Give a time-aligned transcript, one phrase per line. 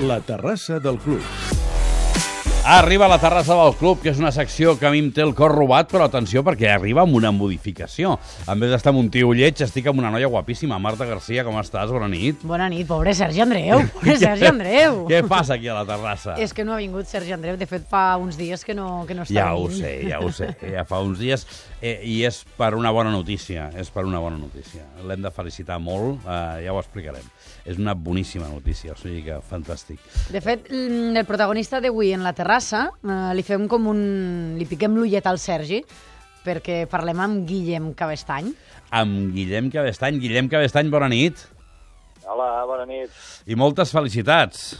[0.00, 1.59] La terrassa del club.
[2.70, 5.24] Arriba a la terrassa del club, que és una secció que a mi em té
[5.24, 8.12] el cor robat, però atenció, perquè arriba amb una modificació.
[8.46, 10.78] En vez d'estar amb un tio lleig, estic amb una noia guapíssima.
[10.78, 11.90] Marta Garcia, com estàs?
[11.90, 12.44] Bona nit.
[12.46, 13.82] Bona nit, pobre Sergi Andreu.
[13.96, 15.00] Pobre Sergi Andreu.
[15.10, 16.36] Què passa aquí a la terrassa?
[16.38, 17.56] És que no ha vingut Sergi Andreu.
[17.58, 20.30] De fet, fa uns dies que no, que no està Ja ho sé, ja ho
[20.30, 20.52] sé.
[20.76, 21.48] Ja fa uns dies.
[21.82, 23.66] Eh, I és per una bona notícia.
[23.74, 24.86] És per una bona notícia.
[25.10, 27.26] L'hem de felicitar molt, eh, ja ho explicarem.
[27.66, 29.98] És una boníssima notícia, o sigui que fantàstic.
[30.30, 34.00] De fet, mm, el protagonista d'avui en la terrassa eh, li fem com un...
[34.58, 35.80] li piquem l'ullet al Sergi
[36.44, 38.52] perquè parlem amb Guillem Cabestany.
[38.96, 40.20] Amb Guillem Cabestany.
[40.22, 41.42] Guillem Cabestany, bona nit.
[42.24, 43.12] Hola, bona nit.
[43.48, 44.70] I moltes felicitats.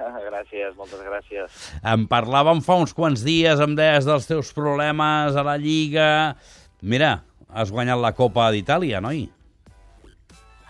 [0.30, 1.66] Gràcies, moltes gràcies.
[1.84, 6.36] En parlàvem fa uns quants dies, em deies dels teus problemes a la Lliga...
[6.80, 7.18] Mira,
[7.52, 9.26] has guanyat la Copa d'Itàlia, noi?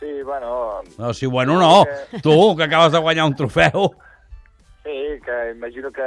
[0.00, 0.80] Sí, bueno...
[0.96, 1.84] No, sí, bueno, no.
[2.24, 3.92] Tu, que acabes de guanyar un trofeu.
[4.90, 6.02] Sí, que imagino que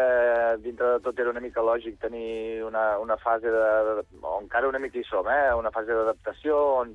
[0.59, 4.79] dintre de tot era una mica lògic tenir una, una fase de, o encara una
[4.83, 5.53] mica hi som, eh?
[5.55, 6.91] Una fase d'adaptació on,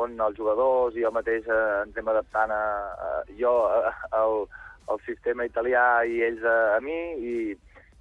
[0.00, 2.62] on els jugadors i jo mateix eh, ens hem adaptant a,
[3.08, 4.46] a jo a, al,
[4.94, 7.36] al sistema italià i ells a, a mi i,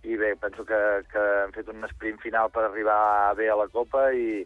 [0.07, 0.79] i bé, penso que,
[1.11, 4.45] que hem fet un sprint final per arribar bé a la Copa i,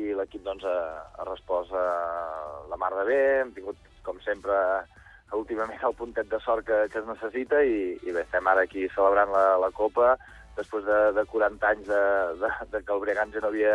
[0.00, 0.78] i l'equip doncs, ha,
[1.18, 4.56] ha respost eh, la mar de bé, hem tingut, com sempre,
[5.38, 8.88] últimament el puntet de sort que, que es necessita i, i bé, estem ara aquí
[8.94, 10.16] celebrant la, la Copa
[10.56, 12.04] després de, de 40 anys de,
[12.40, 13.74] de, de que el Breganze no havia,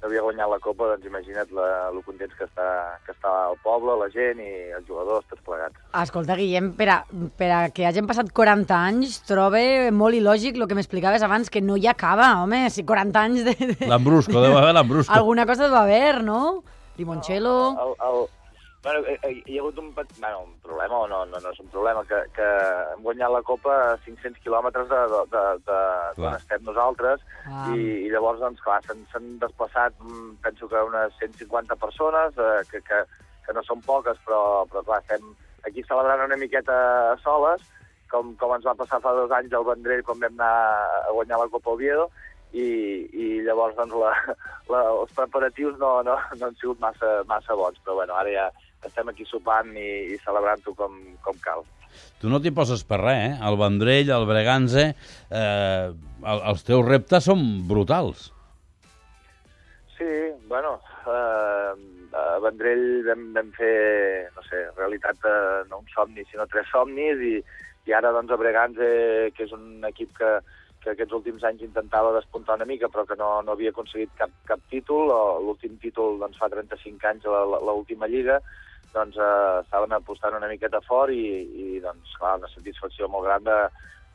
[0.00, 2.68] no havia guanyat la Copa, doncs imagina't la, lo contents que està,
[3.06, 5.80] que està el poble, la gent i els jugadors, tots plegats.
[6.02, 6.98] Escolta, Guillem, per a,
[7.38, 11.62] per a que hagin passat 40 anys, trobe molt il·lògic el que m'explicaves abans, que
[11.64, 13.58] no hi acaba, home, si 40 anys de...
[13.74, 13.90] de...
[13.90, 15.12] L'embrusco, deu haver l'embrusco.
[15.14, 16.62] Alguna cosa va haver, no?
[16.98, 17.54] Limoncello...
[17.84, 18.24] El, el,
[18.84, 21.60] bueno, eh, eh, hi ha hagut un, bueno, un problema, o no, no, no és
[21.60, 22.48] un problema, que, que
[22.92, 25.78] hem guanyat la Copa a 500 quilòmetres de, de, de,
[26.20, 27.68] d'on estem nosaltres, Ah.
[27.76, 32.62] i, i llavors, doncs, clar, s'han s'han desplaçat, mm, penso que unes 150 persones, eh,
[32.70, 33.02] que, que,
[33.44, 35.34] que no són poques, però, però clar, estem
[35.68, 36.76] aquí celebrant una miqueta
[37.12, 37.64] a soles,
[38.12, 40.54] com, com ens va passar fa dos anys al Vendrell quan vam anar
[41.08, 42.08] a guanyar la Copa Oviedo,
[42.54, 42.66] i,
[43.12, 44.12] i llavors doncs, la,
[44.72, 48.46] la, els preparatius no, no, no han sigut massa, massa bons, però bueno, ara ja
[48.86, 51.64] estem aquí sopant i, i celebrant-ho com, com cal.
[52.20, 53.34] Tu no t'hi poses per res, eh?
[53.46, 54.88] El Vendrell, el Breganze...
[55.30, 55.92] Eh,
[56.24, 58.30] el, els teus reptes són brutals.
[59.98, 60.08] Sí,
[60.48, 61.72] bueno, eh,
[62.18, 63.74] a Vendrell vam, vam fer,
[64.34, 67.36] no sé, realitat eh, no un somni, sinó tres somnis, i,
[67.86, 68.88] i ara doncs a Breganze,
[69.36, 70.32] que és un equip que,
[70.82, 74.32] que aquests últims anys intentava despuntar una mica, però que no, no havia aconseguit cap,
[74.48, 75.12] cap títol,
[75.46, 78.40] l'últim títol doncs, fa 35 anys, la- l'última lliga,
[78.94, 83.44] doncs eh, estaven apostant una miqueta fort i, i doncs, clar, una satisfacció molt gran
[83.46, 83.58] de,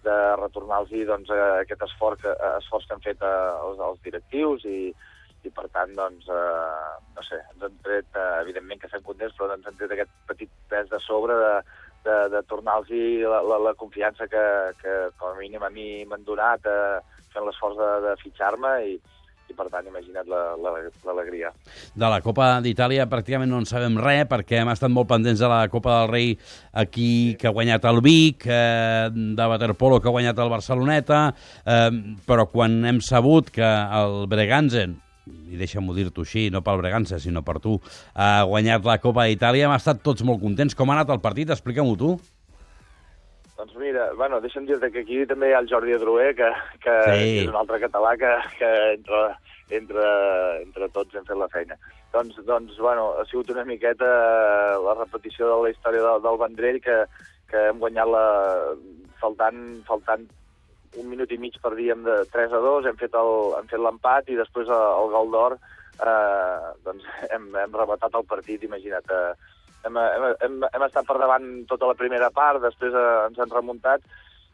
[0.07, 3.35] de retornar-los doncs, eh, aquest esforç que, esforç que han fet eh,
[3.67, 4.79] els, els directius i,
[5.43, 9.35] i per tant, doncs, eh, no sé, ens han tret, eh, evidentment que estem contents,
[9.37, 11.53] però ens han tret aquest petit pes de sobre de,
[12.07, 12.91] de, de tornar-los
[13.27, 14.43] la, la, la confiança que,
[14.81, 16.99] que com a mínim a mi m'han donat eh,
[17.33, 18.99] fent l'esforç de, de fitxar-me i
[19.59, 21.51] per tant, imagina't la- la- l'alegria.
[21.93, 25.49] De la Copa d'Itàlia pràcticament no en sabem res perquè hem estat molt pendents de
[25.51, 26.31] la Copa del Rei
[26.73, 31.21] aquí que ha guanyat el Vic, eh, de Waterpolo que ha guanyat el Barceloneta,
[31.65, 31.91] eh,
[32.25, 34.87] però quan hem sabut que el Breganze,
[35.49, 37.75] i deixa'm-ho dir-t'ho així, no pel Breganze, sinó per tu,
[38.15, 40.73] ha guanyat la Copa d'Itàlia, hem estat tots molt contents.
[40.73, 41.49] Com ha anat el partit?
[41.49, 42.15] Explica-m'ho tu.
[43.59, 46.47] Doncs mira, bueno, deixa'm dir-te que aquí també hi ha el Jordi Adroer, que,
[46.79, 47.31] que Sí.
[47.43, 49.19] és un altre català que, que entre,
[49.79, 50.05] entre,
[50.63, 51.75] entre tots hem fet la feina.
[52.13, 56.39] Doncs, doncs bueno, ha sigut una miqueta eh, la repetició de la història del, del
[56.39, 57.01] Vendrell, que,
[57.51, 58.23] que hem guanyat la,
[59.19, 59.59] faltant,
[59.89, 60.23] faltant
[60.97, 64.31] un minut i mig perdíem de 3 a 2, hem fet el- hem fet l'empat
[64.31, 69.11] i després el, el gol d'or eh, doncs hem, hem rematat el partit, imagina't.
[69.11, 69.33] Eh,
[69.85, 74.03] hem, hem, hem, estat per davant tota la primera part, després eh, ens han remuntat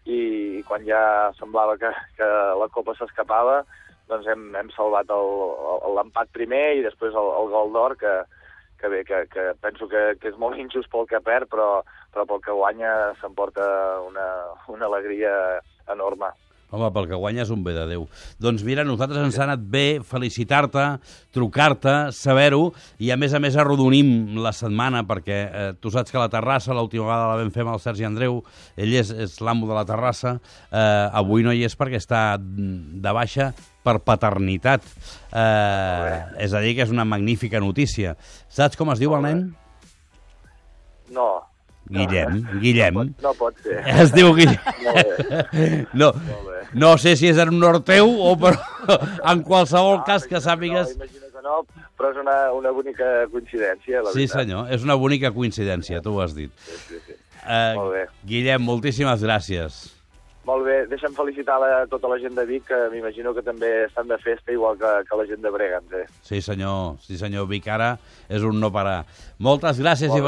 [0.06, 0.20] i,
[0.60, 2.30] i quan ja semblava que, que
[2.60, 3.64] la Copa s'escapava,
[4.10, 8.16] doncs hem, hem salvat l'empat primer i després el, el gol d'or, que,
[8.82, 11.70] que bé, que, que penso que, que és molt injust pel que perd, però,
[12.14, 13.66] però pel que guanya s'emporta
[14.06, 14.28] una,
[14.70, 15.34] una alegria
[15.92, 16.30] enorme.
[16.74, 18.08] Home, pel que guanya és un bé de Déu.
[18.42, 20.86] Doncs mira, nosaltres ens ha anat bé felicitar-te,
[21.36, 26.20] trucar-te, saber-ho, i a més a més arrodonim la setmana, perquè eh, tu saps que
[26.20, 28.42] la terrassa, l'última vegada la vam fer amb el Sergi Andreu,
[28.76, 30.40] ell és, és l'amo de la terrassa,
[30.72, 33.52] eh, avui no hi és perquè està de baixa
[33.86, 34.84] per paternitat.
[35.30, 38.18] Eh, és a dir, que és una magnífica notícia.
[38.50, 39.46] Saps com es diu el nen?
[41.14, 41.45] No,
[41.90, 42.96] Guillem, Guillem.
[42.96, 43.82] No pot, no pot ser.
[44.04, 45.86] Es diu Guillem.
[45.94, 46.12] No,
[46.74, 48.58] no sé si és en honor teu o però
[49.32, 50.96] en qualsevol cas que No, sàpigues...
[50.96, 51.60] imagino que no,
[51.98, 54.40] però és una, una bonica coincidència, la Sí, veritat.
[54.42, 56.52] senyor, és una bonica coincidència, tu ho has dit.
[56.66, 57.20] Sí, sí, sí.
[57.46, 58.06] Uh, Molt bé.
[58.26, 59.84] Guillem, moltíssimes gràcies.
[60.46, 64.06] Molt bé, deixa'm felicitar la, tota la gent de Vic, que m'imagino que també estan
[64.10, 66.04] de festa, igual que, que la gent de Bregans, eh?
[66.22, 67.48] Sí, senyor, sí, senyor.
[67.50, 67.96] Vic ara
[68.30, 69.06] és un no parar.
[69.42, 70.28] Moltes gràcies Molt i bé.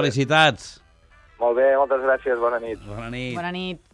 [1.39, 2.81] Molt bé, moltes gràcies, bona nit.
[2.87, 3.35] Bona nit.
[3.37, 3.81] Bona nit.